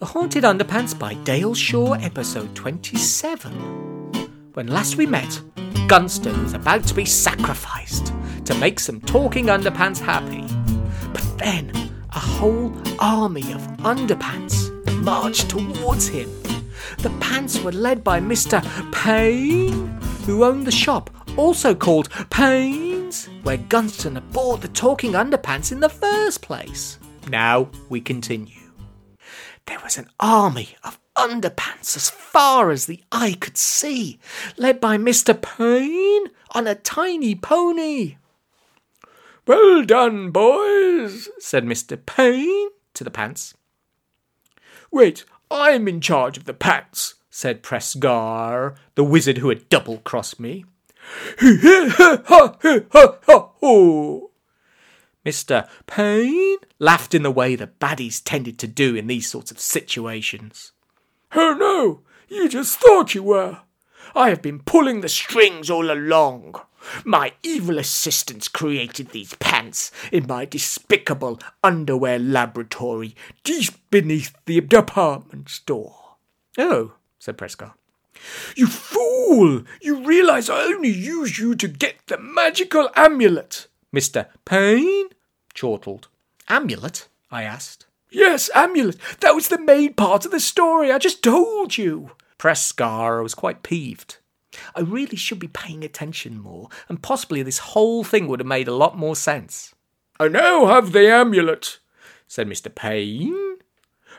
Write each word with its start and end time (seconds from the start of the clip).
The 0.00 0.06
Haunted 0.06 0.44
Underpants 0.44 0.98
by 0.98 1.12
Dale 1.12 1.54
Shaw, 1.54 1.92
episode 1.92 2.54
27. 2.54 3.52
When 4.54 4.66
last 4.66 4.96
we 4.96 5.04
met, 5.04 5.42
Gunston 5.88 6.42
was 6.42 6.54
about 6.54 6.84
to 6.84 6.94
be 6.94 7.04
sacrificed 7.04 8.14
to 8.46 8.54
make 8.54 8.80
some 8.80 9.02
talking 9.02 9.48
underpants 9.48 9.98
happy. 9.98 10.46
But 11.12 11.36
then, 11.36 11.70
a 12.14 12.18
whole 12.18 12.74
army 12.98 13.52
of 13.52 13.60
underpants 13.82 14.70
marched 15.02 15.50
towards 15.50 16.08
him. 16.08 16.30
The 17.00 17.14
pants 17.20 17.60
were 17.60 17.70
led 17.70 18.02
by 18.02 18.20
Mr. 18.20 18.62
Payne, 18.92 19.86
who 20.24 20.44
owned 20.44 20.66
the 20.66 20.72
shop, 20.72 21.10
also 21.36 21.74
called 21.74 22.08
Payne's, 22.30 23.26
where 23.42 23.58
Gunston 23.58 24.14
had 24.14 24.32
bought 24.32 24.62
the 24.62 24.68
talking 24.68 25.12
underpants 25.12 25.72
in 25.72 25.80
the 25.80 25.90
first 25.90 26.40
place. 26.40 26.98
Now 27.28 27.68
we 27.90 28.00
continue. 28.00 28.59
There 29.66 29.80
was 29.82 29.98
an 29.98 30.08
army 30.18 30.76
of 30.82 30.98
underpants 31.16 31.96
as 31.96 32.10
far 32.10 32.70
as 32.70 32.86
the 32.86 33.02
eye 33.12 33.36
could 33.38 33.56
see, 33.56 34.18
led 34.56 34.80
by 34.80 34.96
Mr. 34.96 35.40
Payne 35.40 36.26
on 36.52 36.66
a 36.66 36.74
tiny 36.74 37.34
pony. 37.34 38.16
Well 39.46 39.82
done, 39.84 40.30
boys, 40.30 41.28
said 41.38 41.64
Mr. 41.64 41.98
Payne 42.04 42.70
to 42.94 43.04
the 43.04 43.10
pants. 43.10 43.54
Wait, 44.90 45.24
I'm 45.50 45.88
in 45.88 46.00
charge 46.00 46.36
of 46.36 46.44
the 46.44 46.54
pants, 46.54 47.14
said 47.30 47.62
Presgar, 47.62 48.76
the 48.94 49.04
wizard 49.04 49.38
who 49.38 49.48
had 49.48 49.68
double 49.68 49.98
crossed 49.98 50.38
me. 50.40 50.64
Mr. 55.24 55.68
Payne 55.86 56.58
laughed 56.78 57.14
in 57.14 57.22
the 57.22 57.30
way 57.30 57.54
the 57.54 57.66
baddies 57.66 58.22
tended 58.24 58.58
to 58.58 58.66
do 58.66 58.94
in 58.96 59.06
these 59.06 59.28
sorts 59.28 59.50
of 59.50 59.60
situations. 59.60 60.72
Oh 61.34 61.54
no, 61.58 62.00
you 62.28 62.48
just 62.48 62.78
thought 62.78 63.14
you 63.14 63.22
were. 63.22 63.60
I 64.14 64.30
have 64.30 64.42
been 64.42 64.60
pulling 64.60 65.00
the 65.02 65.08
strings 65.08 65.68
all 65.68 65.90
along. 65.90 66.56
My 67.04 67.34
evil 67.42 67.78
assistants 67.78 68.48
created 68.48 69.10
these 69.10 69.34
pants 69.34 69.92
in 70.10 70.26
my 70.26 70.46
despicable 70.46 71.38
underwear 71.62 72.18
laboratory 72.18 73.14
deep 73.44 73.74
beneath 73.90 74.34
the 74.46 74.60
department 74.62 75.50
store. 75.50 76.16
Oh, 76.56 76.94
said 77.18 77.36
Prescott. 77.36 77.76
You 78.56 78.66
fool! 78.66 79.64
You 79.80 80.04
realize 80.04 80.50
I 80.50 80.62
only 80.62 80.88
use 80.88 81.38
you 81.38 81.54
to 81.54 81.68
get 81.68 82.06
the 82.06 82.18
magical 82.18 82.88
amulet. 82.96 83.68
Mr. 83.94 84.26
Payne 84.44 85.08
chortled. 85.54 86.08
Amulet? 86.48 87.08
I 87.30 87.42
asked. 87.42 87.86
Yes, 88.10 88.50
amulet. 88.54 88.96
That 89.20 89.34
was 89.34 89.48
the 89.48 89.60
main 89.60 89.94
part 89.94 90.24
of 90.24 90.30
the 90.30 90.40
story. 90.40 90.90
I 90.90 90.98
just 90.98 91.22
told 91.22 91.78
you. 91.78 92.12
Presgar 92.38 93.18
I 93.18 93.22
was 93.22 93.34
quite 93.34 93.62
peeved. 93.62 94.16
I 94.74 94.80
really 94.80 95.16
should 95.16 95.38
be 95.38 95.48
paying 95.48 95.84
attention 95.84 96.40
more, 96.40 96.68
and 96.88 97.02
possibly 97.02 97.42
this 97.42 97.58
whole 97.58 98.02
thing 98.02 98.26
would 98.26 98.40
have 98.40 98.46
made 98.46 98.68
a 98.68 98.74
lot 98.74 98.98
more 98.98 99.14
sense. 99.14 99.74
I 100.18 100.28
now 100.28 100.66
have 100.66 100.92
the 100.92 101.08
amulet, 101.08 101.78
said 102.26 102.48
Mr. 102.48 102.74
Payne. 102.74 103.58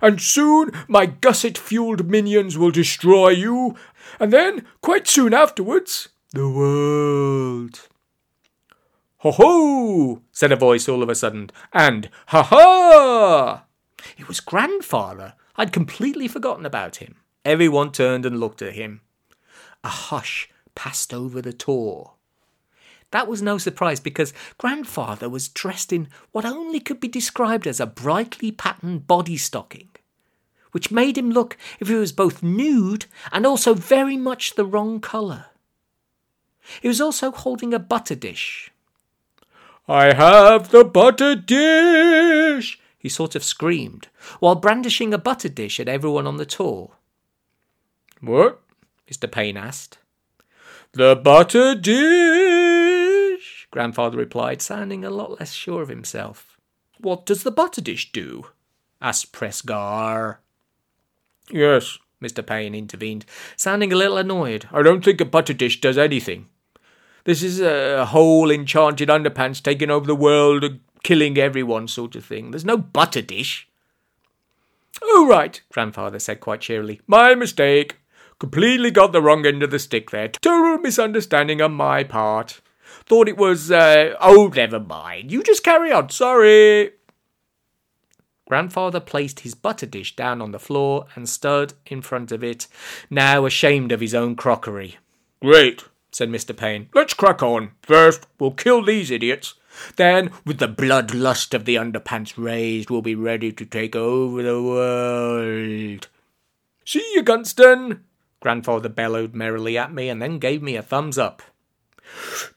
And 0.00 0.20
soon 0.20 0.70
my 0.88 1.06
gusset 1.06 1.58
fueled 1.58 2.08
minions 2.08 2.56
will 2.56 2.70
destroy 2.70 3.30
you, 3.30 3.76
and 4.18 4.32
then, 4.32 4.66
quite 4.80 5.06
soon 5.06 5.34
afterwards, 5.34 6.08
the 6.32 6.48
world. 6.48 7.88
Ho 9.22 9.32
ho! 9.32 10.22
said 10.32 10.50
a 10.50 10.56
voice 10.56 10.88
all 10.88 11.02
of 11.02 11.10
a 11.10 11.14
sudden, 11.14 11.50
and 11.74 12.08
ha 12.28 12.42
ha! 12.42 13.64
It 14.16 14.26
was 14.26 14.40
grandfather. 14.40 15.34
I'd 15.56 15.74
completely 15.74 16.26
forgotten 16.26 16.64
about 16.64 16.96
him. 16.96 17.16
Everyone 17.44 17.92
turned 17.92 18.24
and 18.24 18.40
looked 18.40 18.62
at 18.62 18.72
him. 18.72 19.02
A 19.84 19.88
hush 19.88 20.48
passed 20.74 21.12
over 21.12 21.42
the 21.42 21.52
tour. 21.52 22.14
That 23.10 23.28
was 23.28 23.42
no 23.42 23.58
surprise 23.58 24.00
because 24.00 24.32
grandfather 24.56 25.28
was 25.28 25.48
dressed 25.48 25.92
in 25.92 26.08
what 26.32 26.46
only 26.46 26.80
could 26.80 26.98
be 26.98 27.08
described 27.08 27.66
as 27.66 27.78
a 27.78 27.86
brightly 27.86 28.50
patterned 28.50 29.06
body 29.06 29.36
stocking, 29.36 29.90
which 30.72 30.90
made 30.90 31.18
him 31.18 31.30
look 31.30 31.58
if 31.78 31.88
he 31.88 31.94
was 31.94 32.12
both 32.12 32.42
nude 32.42 33.04
and 33.32 33.44
also 33.44 33.74
very 33.74 34.16
much 34.16 34.54
the 34.54 34.64
wrong 34.64 34.98
colour. 34.98 35.46
He 36.80 36.88
was 36.88 37.02
also 37.02 37.32
holding 37.32 37.74
a 37.74 37.78
butter 37.78 38.14
dish, 38.14 38.70
I 39.90 40.14
have 40.14 40.70
the 40.70 40.84
butter 40.84 41.34
dish, 41.34 42.78
he 42.96 43.08
sort 43.08 43.34
of 43.34 43.42
screamed, 43.42 44.06
while 44.38 44.54
brandishing 44.54 45.12
a 45.12 45.18
butter 45.18 45.48
dish 45.48 45.80
at 45.80 45.88
everyone 45.88 46.28
on 46.28 46.36
the 46.36 46.46
tour. 46.46 46.92
What? 48.20 48.60
Mr. 49.10 49.28
Payne 49.28 49.56
asked. 49.56 49.98
The 50.92 51.16
butter 51.16 51.74
dish, 51.74 53.66
Grandfather 53.72 54.16
replied, 54.16 54.62
sounding 54.62 55.04
a 55.04 55.10
lot 55.10 55.40
less 55.40 55.54
sure 55.54 55.82
of 55.82 55.88
himself. 55.88 56.56
What 56.98 57.26
does 57.26 57.42
the 57.42 57.50
butter 57.50 57.80
dish 57.80 58.12
do? 58.12 58.46
asked 59.02 59.32
Presgar. 59.32 60.36
Yes, 61.50 61.98
Mr. 62.22 62.46
Payne 62.46 62.76
intervened, 62.76 63.26
sounding 63.56 63.92
a 63.92 63.96
little 63.96 64.18
annoyed. 64.18 64.68
I 64.70 64.82
don't 64.82 65.04
think 65.04 65.20
a 65.20 65.24
butter 65.24 65.52
dish 65.52 65.80
does 65.80 65.98
anything. 65.98 66.46
This 67.24 67.42
is 67.42 67.60
a 67.60 68.06
whole 68.06 68.50
enchanted 68.50 69.08
underpants 69.08 69.62
taking 69.62 69.90
over 69.90 70.06
the 70.06 70.16
world, 70.16 70.64
and 70.64 70.80
killing 71.02 71.38
everyone 71.38 71.88
sort 71.88 72.16
of 72.16 72.24
thing. 72.24 72.50
There's 72.50 72.64
no 72.64 72.76
butter 72.76 73.22
dish. 73.22 73.68
Oh, 75.02 75.26
right, 75.28 75.60
Grandfather 75.72 76.18
said 76.18 76.40
quite 76.40 76.60
cheerily. 76.60 77.00
My 77.06 77.34
mistake. 77.34 77.96
Completely 78.38 78.90
got 78.90 79.12
the 79.12 79.20
wrong 79.20 79.44
end 79.44 79.62
of 79.62 79.70
the 79.70 79.78
stick 79.78 80.10
there. 80.10 80.28
Total 80.28 80.78
misunderstanding 80.78 81.60
on 81.60 81.72
my 81.72 82.02
part. 82.02 82.62
Thought 83.04 83.28
it 83.28 83.36
was, 83.36 83.70
uh, 83.70 84.14
oh, 84.18 84.50
never 84.54 84.80
mind. 84.80 85.30
You 85.30 85.42
just 85.42 85.62
carry 85.62 85.92
on. 85.92 86.08
Sorry. 86.08 86.92
Grandfather 88.48 88.98
placed 88.98 89.40
his 89.40 89.54
butter 89.54 89.84
dish 89.84 90.16
down 90.16 90.40
on 90.40 90.52
the 90.52 90.58
floor 90.58 91.06
and 91.14 91.28
stood 91.28 91.74
in 91.86 92.00
front 92.00 92.32
of 92.32 92.42
it, 92.42 92.66
now 93.10 93.44
ashamed 93.44 93.92
of 93.92 94.00
his 94.00 94.14
own 94.14 94.36
crockery. 94.36 94.96
Great, 95.42 95.84
said 96.12 96.28
Mr. 96.28 96.56
Payne. 96.56 96.88
Let's 96.94 97.14
crack 97.14 97.42
on. 97.42 97.72
First, 97.82 98.26
we'll 98.38 98.52
kill 98.52 98.84
these 98.84 99.10
idiots. 99.10 99.54
Then, 99.96 100.30
with 100.44 100.58
the 100.58 100.68
bloodlust 100.68 101.54
of 101.54 101.64
the 101.64 101.76
underpants 101.76 102.34
raised, 102.36 102.90
we'll 102.90 103.02
be 103.02 103.14
ready 103.14 103.52
to 103.52 103.64
take 103.64 103.94
over 103.94 104.42
the 104.42 104.62
world. 104.62 106.08
See 106.84 107.08
you, 107.14 107.22
Gunston! 107.22 108.04
Grandfather 108.40 108.88
bellowed 108.88 109.34
merrily 109.34 109.78
at 109.78 109.92
me 109.92 110.08
and 110.08 110.20
then 110.20 110.38
gave 110.38 110.62
me 110.62 110.76
a 110.76 110.82
thumbs 110.82 111.18
up. 111.18 111.42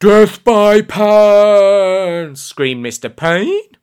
Death 0.00 0.42
by 0.44 0.80
pants! 0.80 2.40
screamed 2.40 2.84
Mr. 2.84 3.14
Payne. 3.14 3.76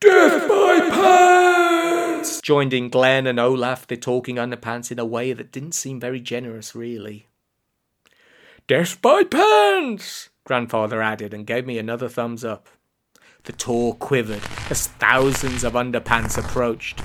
Death 0.00 0.48
by 0.48 0.88
pants! 0.90 2.40
joined 2.40 2.72
in 2.72 2.88
Glenn 2.88 3.26
and 3.26 3.38
Olaf, 3.38 3.86
the 3.86 3.96
talking 3.96 4.36
underpants, 4.36 4.90
in 4.90 4.98
a 4.98 5.04
way 5.04 5.32
that 5.32 5.52
didn't 5.52 5.72
seem 5.72 6.00
very 6.00 6.20
generous, 6.20 6.74
really. 6.74 7.28
Death 8.68 9.02
by 9.02 9.24
pants! 9.24 10.30
Grandfather 10.44 11.02
added 11.02 11.34
and 11.34 11.46
gave 11.46 11.66
me 11.66 11.78
another 11.78 12.08
thumbs 12.08 12.44
up. 12.44 12.68
The 13.42 13.52
tour 13.52 13.94
quivered 13.94 14.42
as 14.70 14.86
thousands 14.86 15.64
of 15.64 15.72
underpants 15.72 16.38
approached. 16.38 17.00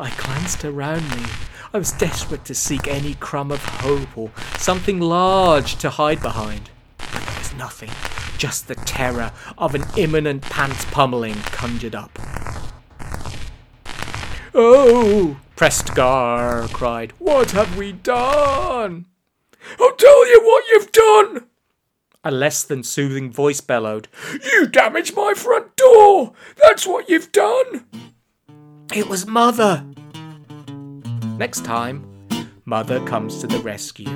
I 0.00 0.10
glanced 0.16 0.64
around 0.64 1.08
me. 1.10 1.24
I 1.72 1.78
was 1.78 1.92
desperate 1.92 2.44
to 2.46 2.54
seek 2.54 2.88
any 2.88 3.14
crumb 3.14 3.52
of 3.52 3.64
hope 3.64 4.18
or 4.18 4.32
something 4.56 4.98
large 4.98 5.76
to 5.76 5.90
hide 5.90 6.20
behind. 6.20 6.70
But 6.98 7.22
there 7.22 7.38
was 7.38 7.54
nothing, 7.54 7.90
just 8.36 8.66
the 8.66 8.74
terror 8.74 9.30
of 9.56 9.76
an 9.76 9.84
imminent 9.96 10.42
pants 10.42 10.84
pummeling 10.86 11.34
conjured 11.34 11.94
up. 11.94 12.18
Oh! 14.52 15.36
Presgar 15.56 16.72
cried. 16.72 17.12
What 17.18 17.52
have 17.52 17.78
we 17.78 17.92
done? 17.92 19.06
I'll 19.80 19.94
tell 19.94 20.28
you 20.28 20.40
what 20.42 20.64
you've 20.72 20.92
done! 20.92 21.46
A 22.24 22.30
less 22.30 22.64
than 22.64 22.82
soothing 22.82 23.32
voice 23.32 23.60
bellowed. 23.60 24.08
You 24.52 24.66
damaged 24.66 25.16
my 25.16 25.34
front 25.34 25.76
door! 25.76 26.32
That's 26.62 26.86
what 26.86 27.08
you've 27.08 27.32
done! 27.32 27.86
It 28.92 29.08
was 29.08 29.26
Mother! 29.26 29.84
Next 31.38 31.64
time, 31.64 32.04
Mother 32.64 33.04
comes 33.06 33.38
to 33.38 33.46
the 33.46 33.60
rescue. 33.60 34.08